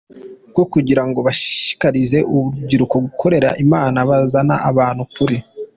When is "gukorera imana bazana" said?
3.05-4.55